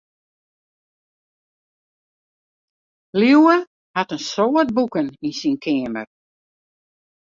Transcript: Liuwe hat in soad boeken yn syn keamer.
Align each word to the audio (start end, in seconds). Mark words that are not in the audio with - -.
Liuwe 3.19 3.55
hat 3.95 4.13
in 4.17 4.21
soad 4.31 4.69
boeken 4.75 5.07
yn 5.27 5.35
syn 5.39 5.55
keamer. 5.63 6.07